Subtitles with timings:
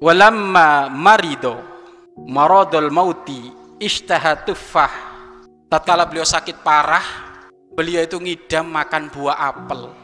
[0.00, 1.60] walamma marido
[2.24, 4.92] maradul mauti ishtaha tuffah.
[5.70, 7.04] Tatkala beliau sakit parah
[7.70, 9.94] beliau itu ngidam makan buah apel.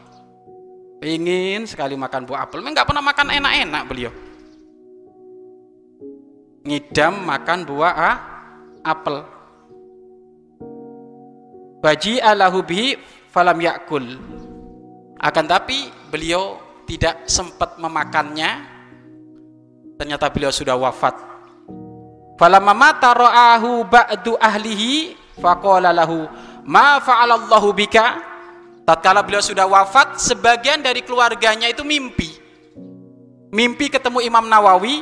[1.03, 4.13] Ingin sekali makan buah apel nggak pernah makan enak-enak beliau.
[6.63, 8.17] Ngidam makan buah ah,
[8.85, 9.27] apel.
[11.83, 12.95] Baji alahu bihi
[13.27, 14.17] falam yakul.
[15.19, 18.76] Akan tapi beliau tidak sempat memakannya
[19.97, 21.17] ternyata beliau sudah wafat.
[22.37, 26.29] Falamma mata ra'ahu ba'du ahlihi faqala lahu
[26.69, 28.21] ma fa'alallahu bika?
[28.85, 32.29] Tatkala beliau sudah wafat sebagian dari keluarganya itu mimpi.
[33.51, 35.01] Mimpi ketemu Imam Nawawi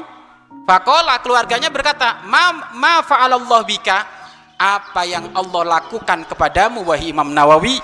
[0.63, 4.07] faqala keluarganya berkata ma ma fa'alallahu bika?
[4.55, 7.83] Apa yang Allah lakukan kepadamu wahai Imam Nawawi?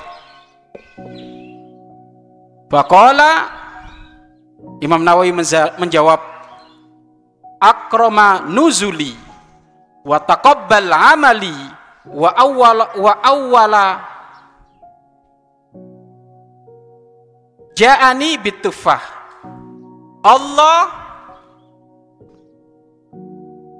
[2.72, 3.52] Faqala
[4.80, 5.35] Imam Nawawi
[5.75, 6.30] menjawab
[7.61, 9.13] akroma nuzuli
[10.01, 11.53] wa taqabbal amali
[12.09, 13.85] wa awwala wa awwala
[17.77, 19.21] ja'ani bitufah.
[20.21, 20.81] Allah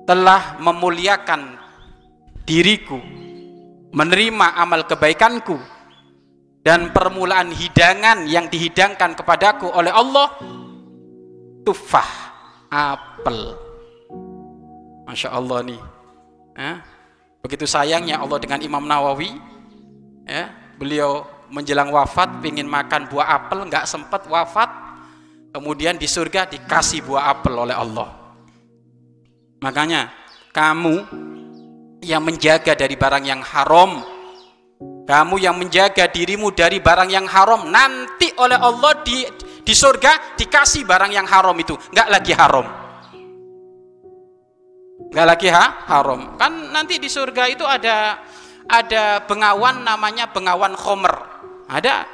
[0.10, 1.58] telah memuliakan
[2.50, 2.98] diriku
[3.94, 5.62] menerima amal kebaikanku
[6.66, 10.34] dan permulaan hidangan yang dihidangkan kepadaku oleh Allah
[11.62, 12.10] tufah
[12.74, 13.54] apel
[15.12, 15.82] Masya Allah nih.
[16.56, 16.80] Ya.
[17.44, 19.36] Begitu sayangnya Allah dengan Imam Nawawi.
[20.24, 24.72] Ya, beliau menjelang wafat ingin makan buah apel nggak sempat wafat.
[25.52, 28.08] Kemudian di surga dikasih buah apel oleh Allah.
[29.60, 30.16] Makanya
[30.56, 30.96] kamu
[32.08, 34.00] yang menjaga dari barang yang haram,
[35.04, 39.28] kamu yang menjaga dirimu dari barang yang haram, nanti oleh Allah di
[39.60, 42.81] di surga dikasih barang yang haram itu, nggak lagi haram
[45.12, 45.86] nggak lagi ha?
[45.92, 46.40] Haram.
[46.40, 48.24] Kan nanti di surga itu ada
[48.66, 51.16] ada bengawan namanya bengawan khomer.
[51.68, 52.08] Ada.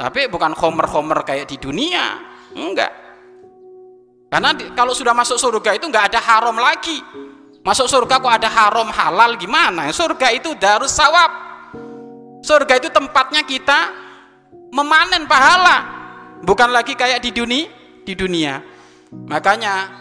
[0.00, 2.18] Tapi bukan khomer-khomer kayak di dunia.
[2.56, 2.92] Enggak.
[4.30, 6.98] Karena di, kalau sudah masuk surga itu nggak ada haram lagi.
[7.60, 9.86] Masuk surga kok ada haram halal gimana?
[9.92, 11.50] Surga itu darus sawab
[12.40, 13.92] surga itu tempatnya kita
[14.72, 16.00] memanen pahala.
[16.40, 17.68] Bukan lagi kayak di dunia
[18.04, 18.64] di dunia.
[19.12, 19.99] Makanya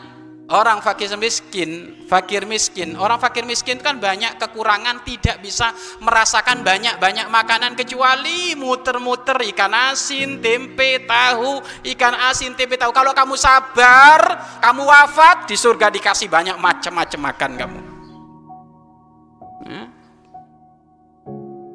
[0.50, 2.98] orang fakir miskin, fakir miskin.
[2.98, 5.70] Orang fakir miskin kan banyak kekurangan, tidak bisa
[6.02, 11.62] merasakan banyak-banyak makanan kecuali muter-muter ikan asin, tempe, tahu,
[11.94, 12.90] ikan asin, tempe, tahu.
[12.90, 14.20] Kalau kamu sabar,
[14.59, 17.82] kamu wafat di surga dikasih banyak macam-macam makan kamu.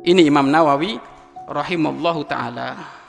[0.04, 1.00] Ini Imam Nawawi
[1.48, 3.03] rahimallahu taala.